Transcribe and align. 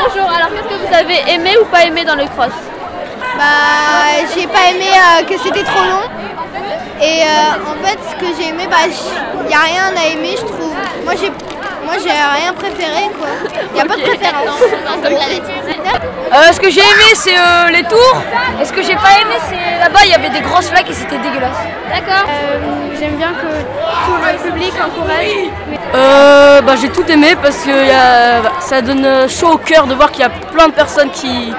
Bonjour, 0.00 0.30
alors 0.30 0.50
qu'est-ce 0.50 0.68
que 0.68 0.86
vous 0.86 0.94
avez 0.94 1.32
aimé 1.32 1.56
ou 1.60 1.64
pas 1.66 1.84
aimé 1.84 2.04
dans 2.04 2.14
le 2.14 2.26
cross? 2.26 2.52
Bah, 3.36 3.44
j'ai 4.34 4.46
pas 4.46 4.70
aimé 4.70 4.86
euh, 4.90 5.24
que 5.24 5.38
c'était 5.38 5.62
trop 5.62 5.84
long. 5.84 6.27
Et 7.00 7.22
euh, 7.22 7.70
en 7.72 7.84
fait, 7.86 7.98
ce 8.10 8.14
que 8.16 8.26
j'ai 8.36 8.48
aimé, 8.48 8.64
bah, 8.68 8.76
il 8.86 9.46
n'y 9.46 9.54
a 9.54 9.58
rien 9.60 9.92
à 9.96 10.06
aimer, 10.12 10.34
je 10.36 10.44
trouve. 10.44 10.74
Moi, 11.04 11.14
j'ai 11.20 11.30
moi, 11.84 11.94
j'ai 12.02 12.10
rien 12.10 12.52
préféré, 12.52 13.08
quoi. 13.18 13.28
Il 13.70 13.74
n'y 13.74 13.80
a 13.80 13.84
pas 13.86 13.96
de 13.96 14.02
préférence. 14.02 14.60
Euh, 16.30 16.52
ce 16.52 16.60
que 16.60 16.68
j'ai 16.70 16.80
aimé, 16.80 17.14
c'est 17.14 17.38
euh, 17.38 17.70
les 17.72 17.82
tours. 17.84 18.22
Et 18.60 18.64
ce 18.66 18.70
que 18.72 18.82
j'ai 18.82 18.94
pas 18.96 19.14
aimé, 19.22 19.36
c'est 19.48 19.80
là-bas, 19.80 20.00
il 20.04 20.10
y 20.10 20.14
avait 20.14 20.28
des 20.28 20.42
grosses 20.42 20.68
flaques 20.68 20.90
et 20.90 20.92
c'était 20.92 21.16
dégueulasse. 21.18 21.56
D'accord. 21.88 22.28
Euh, 22.28 22.58
J'aime 23.00 23.16
bien 23.16 23.28
que 23.28 23.46
tout 24.04 24.46
le 24.46 24.50
public 24.50 24.72
encourage. 24.74 25.78
Euh, 25.94 26.60
bah, 26.60 26.74
j'ai 26.78 26.90
tout 26.90 27.04
aimé 27.10 27.34
parce 27.42 27.56
que 27.64 27.70
y 27.70 27.90
a- 27.90 28.42
ça 28.60 28.82
donne 28.82 29.26
chaud 29.28 29.52
au 29.54 29.56
cœur 29.58 29.86
de 29.86 29.94
voir 29.94 30.10
qu'il 30.10 30.20
y 30.20 30.24
a 30.24 30.28
plein 30.30 30.68
de 30.68 30.74
personnes 30.74 31.10
qui, 31.10 31.54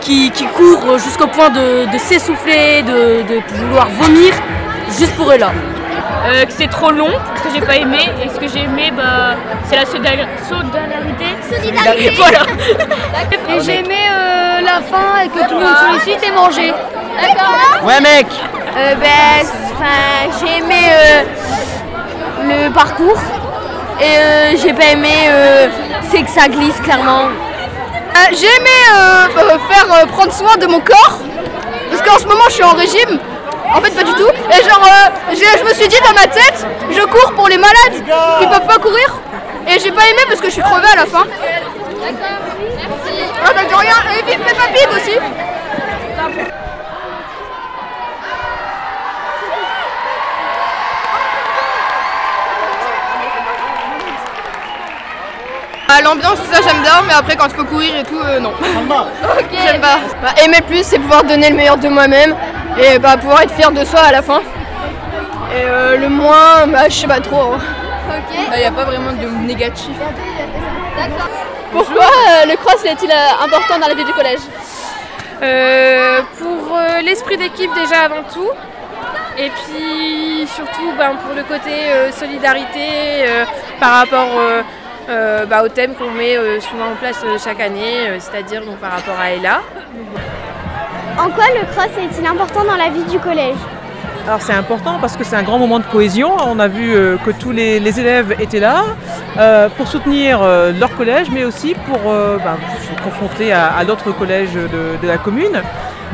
qui, 0.00 0.30
qui 0.32 0.46
courent 0.46 0.98
jusqu'au 0.98 1.28
point 1.28 1.50
de, 1.50 1.84
de 1.92 1.98
s'essouffler, 1.98 2.82
de, 2.82 3.22
de 3.22 3.40
vouloir 3.54 3.88
vomir, 3.90 4.32
juste 4.98 5.14
pour 5.16 5.32
être 5.32 5.40
là. 5.40 5.52
Euh, 6.26 6.44
que 6.44 6.52
c'est 6.52 6.68
trop 6.68 6.90
long, 6.90 7.10
ce 7.36 7.42
que 7.42 7.54
j'ai 7.54 7.60
pas 7.62 7.76
aimé, 7.76 7.98
et 8.22 8.28
ce 8.28 8.38
que 8.38 8.46
j'ai 8.48 8.64
aimé, 8.64 8.92
bah, 8.94 9.34
c'est 9.64 9.76
la 9.76 9.84
solidar- 9.86 10.26
solidarité. 10.48 11.26
Solidarité. 11.62 12.14
Voilà. 12.16 12.40
Et 13.48 13.60
j'ai 13.62 13.78
aimé 13.80 13.96
euh, 14.12 14.60
la 14.60 14.80
fin 14.82 15.22
et 15.24 15.28
que 15.28 15.48
tout 15.48 15.54
le 15.58 15.64
monde 15.64 15.76
sollicite 15.90 16.22
et 16.26 16.30
manger. 16.32 16.74
Ouais 17.84 18.00
mec 18.00 18.26
Euh, 18.76 18.94
ben, 18.94 19.46
j'ai 20.38 20.58
aimé 20.58 20.82
euh, 20.92 21.22
le 22.48 22.70
parcours. 22.72 23.18
Et 24.00 24.04
euh, 24.16 24.56
j'ai 24.56 24.72
pas 24.72 24.86
aimé, 24.92 25.12
euh, 25.28 25.68
c'est 26.10 26.22
que 26.22 26.30
ça 26.30 26.48
glisse 26.48 26.80
clairement. 26.80 27.26
Euh, 27.26 28.18
j'ai 28.32 28.46
aimé 28.46 29.50
faire 29.70 30.06
prendre 30.08 30.32
soin 30.32 30.56
de 30.56 30.66
mon 30.66 30.80
corps 30.80 31.18
parce 31.90 32.02
qu'en 32.02 32.18
ce 32.18 32.26
moment 32.26 32.44
je 32.48 32.52
suis 32.54 32.64
en 32.64 32.72
régime. 32.74 33.18
En 33.74 33.80
fait 33.80 33.94
pas 33.94 34.02
du 34.02 34.12
tout. 34.14 34.28
Et 34.28 34.62
genre 34.68 34.84
euh, 34.84 35.34
je 35.34 35.64
me 35.64 35.74
suis 35.74 35.88
dit 35.88 35.98
dans 36.04 36.14
ma 36.14 36.26
tête, 36.26 36.66
je 36.90 37.02
cours 37.02 37.32
pour 37.34 37.48
les 37.48 37.58
malades 37.58 38.04
qui 38.40 38.46
peuvent 38.46 38.66
pas 38.66 38.78
courir. 38.78 39.18
Et 39.68 39.78
j'ai 39.78 39.92
pas 39.92 40.06
aimé 40.08 40.20
parce 40.26 40.40
que 40.40 40.46
je 40.46 40.52
suis 40.52 40.62
crevée 40.62 40.88
à 40.92 40.96
la 40.96 41.06
fin. 41.06 41.24
Ah 43.44 43.52
bah 43.54 43.64
de 43.68 43.74
rien. 43.74 43.94
Et 44.18 44.22
puis 44.22 44.36
Peppa 44.36 44.66
Pig 44.72 44.88
aussi. 44.96 45.18
L'ambiance, 56.02 56.38
ça 56.50 56.60
j'aime 56.66 56.82
bien, 56.82 57.02
mais 57.06 57.12
après 57.12 57.36
quand 57.36 57.46
il 57.46 57.54
faut 57.54 57.64
courir 57.64 57.94
et 57.96 58.04
tout, 58.04 58.18
euh, 58.24 58.40
non. 58.40 58.52
J'aime 58.60 59.80
pas. 59.80 59.98
Bah, 60.22 60.28
aimer 60.44 60.58
le 60.58 60.64
plus, 60.64 60.84
c'est 60.84 60.98
pouvoir 60.98 61.24
donner 61.24 61.50
le 61.50 61.56
meilleur 61.56 61.76
de 61.76 61.88
moi-même 61.88 62.34
et 62.78 62.98
bah, 62.98 63.16
pouvoir 63.16 63.42
être 63.42 63.54
fier 63.54 63.70
de 63.70 63.84
soi 63.84 64.00
à 64.00 64.12
la 64.12 64.22
fin. 64.22 64.40
Et 65.52 65.64
euh, 65.64 65.96
le 65.96 66.08
moins, 66.08 66.66
bah, 66.66 66.88
je 66.88 66.94
sais 66.94 67.06
pas 67.06 67.20
trop. 67.20 67.54
Il 68.52 68.58
n'y 68.58 68.64
a 68.64 68.70
pas 68.70 68.84
vraiment 68.84 69.12
de 69.12 69.46
négatif. 69.46 69.94
Pourquoi 71.72 72.04
euh, 72.04 72.46
le 72.46 72.56
cross 72.56 72.84
est-il 72.84 73.10
euh, 73.10 73.44
important 73.44 73.78
dans 73.78 73.88
la 73.88 73.94
vie 73.94 74.04
du 74.04 74.12
collège? 74.12 74.40
Euh, 75.42 76.20
pour 76.38 76.76
euh, 76.76 77.00
l'esprit 77.02 77.36
d'équipe 77.36 77.72
déjà 77.74 78.02
avant 78.04 78.22
tout. 78.32 78.50
Et 79.38 79.50
puis 79.50 80.46
surtout 80.54 80.92
ben, 80.98 81.14
pour 81.24 81.34
le 81.34 81.42
côté 81.44 81.70
euh, 81.70 82.12
solidarité 82.12 82.88
euh, 83.24 83.44
par 83.78 83.92
rapport 84.00 84.28
euh, 84.38 84.62
euh, 85.10 85.46
bah, 85.46 85.62
au 85.62 85.68
thème 85.68 85.94
qu'on 85.94 86.10
met 86.10 86.36
euh, 86.36 86.60
souvent 86.60 86.86
en 86.92 86.96
place 87.00 87.20
euh, 87.24 87.36
chaque 87.42 87.60
année, 87.60 88.08
euh, 88.08 88.18
c'est-à-dire 88.18 88.64
donc 88.64 88.76
par 88.76 88.92
rapport 88.92 89.18
à 89.20 89.30
Ella. 89.32 89.60
En 91.18 91.28
quoi 91.30 91.44
le 91.48 91.66
cross 91.72 91.90
est-il 91.98 92.26
important 92.26 92.64
dans 92.64 92.76
la 92.76 92.88
vie 92.88 93.04
du 93.04 93.18
collège? 93.18 93.56
Alors 94.26 94.42
c'est 94.42 94.52
important 94.52 94.98
parce 95.00 95.16
que 95.16 95.24
c'est 95.24 95.36
un 95.36 95.42
grand 95.42 95.58
moment 95.58 95.78
de 95.78 95.84
cohésion. 95.84 96.30
On 96.46 96.58
a 96.58 96.68
vu 96.68 96.94
euh, 96.94 97.16
que 97.24 97.30
tous 97.30 97.50
les, 97.50 97.80
les 97.80 97.98
élèves 97.98 98.36
étaient 98.38 98.60
là 98.60 98.84
euh, 99.38 99.68
pour 99.76 99.88
soutenir 99.88 100.40
euh, 100.42 100.72
leur 100.78 100.94
collège, 100.96 101.28
mais 101.32 101.44
aussi 101.44 101.74
pour 101.74 102.12
euh, 102.12 102.36
ben, 102.38 102.56
se 102.82 103.02
confronter 103.02 103.52
à, 103.52 103.76
à 103.76 103.84
d'autres 103.84 104.12
collèges 104.12 104.52
de, 104.52 105.02
de 105.02 105.08
la 105.08 105.18
commune. 105.18 105.62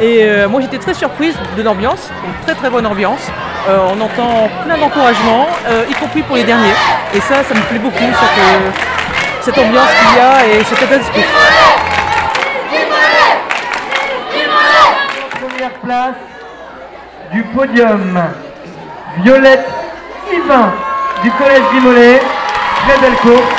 Et 0.00 0.22
euh, 0.22 0.48
moi 0.48 0.60
j'étais 0.60 0.78
très 0.78 0.94
surprise 0.94 1.34
de 1.56 1.62
l'ambiance, 1.62 2.08
une 2.24 2.44
très 2.46 2.54
très 2.54 2.70
bonne 2.70 2.86
ambiance. 2.86 3.30
Euh, 3.68 3.86
on 3.92 4.00
entend 4.00 4.48
plein 4.64 4.78
d'encouragements, 4.78 5.46
euh, 5.66 5.84
y 5.90 5.92
compris 5.92 6.22
pour 6.22 6.36
les 6.36 6.44
derniers. 6.44 6.72
Et 7.12 7.20
ça, 7.20 7.44
ça 7.44 7.54
me 7.54 7.60
plaît 7.60 7.78
beaucoup, 7.78 7.98
cette, 7.98 9.58
euh, 9.58 9.62
ambiance 9.62 9.88
qu'il 9.90 10.16
y 10.16 10.20
a 10.20 10.46
et 10.46 10.64
cet 10.64 10.80
état. 10.80 10.96
Première 15.38 15.72
place 15.84 16.14
du 17.30 17.42
podium, 17.42 18.22
Violette 19.18 19.68
Yvain 20.32 20.72
du 21.22 21.30
collège 21.32 21.62
Vimolet, 21.74 22.22
très 22.86 22.98
belle 23.00 23.16
course. 23.16 23.54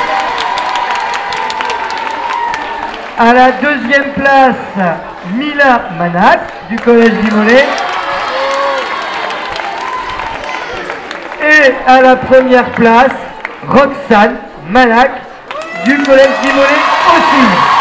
À 3.16 3.32
la 3.32 3.52
deuxième 3.52 4.12
place, 4.14 4.96
Mila 5.34 5.82
Manac 5.96 6.40
du 6.68 6.76
collège 6.80 7.12
Vimolet. 7.12 7.64
Et 11.50 11.74
à 11.84 12.00
la 12.00 12.14
première 12.14 12.70
place, 12.72 13.10
Roxane 13.68 14.36
Manac 14.68 15.10
du 15.84 15.96
collège 15.98 16.28
Vimolet 16.44 16.80
aussi. 17.08 17.79